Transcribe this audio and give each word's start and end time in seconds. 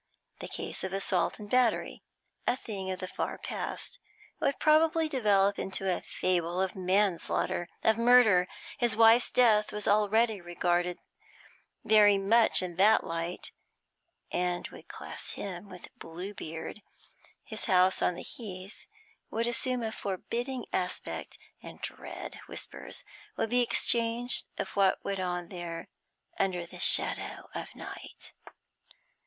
The 0.39 0.47
case 0.47 0.83
of 0.83 0.93
assault 0.93 1.37
and 1.37 1.47
battery, 1.47 2.01
a 2.47 2.57
thing 2.57 2.89
of 2.89 2.99
the 2.99 3.07
far 3.07 3.37
past, 3.37 3.99
would 4.39 4.57
probably 4.59 5.07
develop 5.07 5.59
into 5.59 5.87
a 5.95 6.01
fable 6.01 6.59
of 6.59 6.73
manslaughter, 6.75 7.69
of 7.83 7.99
murder; 7.99 8.47
his 8.79 8.97
wife's 8.97 9.29
death 9.31 9.71
was 9.71 9.87
already 9.87 10.41
regarded 10.41 10.97
very 11.83 12.17
much 12.17 12.63
in 12.63 12.77
that 12.77 13.03
light, 13.03 13.51
and 14.31 14.67
would 14.69 14.87
class 14.87 15.33
him 15.33 15.69
with 15.69 15.85
Bluebeard; 15.99 16.81
his 17.43 17.65
house 17.65 18.01
on 18.01 18.15
the 18.15 18.23
Heath 18.23 18.87
would 19.29 19.45
assume 19.45 19.83
a 19.83 19.91
forbidding 19.91 20.65
aspect, 20.73 21.37
and 21.61 21.79
dread 21.79 22.39
whispers 22.47 23.03
would 23.37 23.51
be 23.51 23.61
exchanged 23.61 24.47
of 24.57 24.69
what 24.75 25.05
went 25.05 25.19
on 25.19 25.49
there 25.49 25.89
under 26.39 26.65
the 26.65 26.79
shadow 26.79 27.51
of 27.53 27.75
night. 27.75 28.33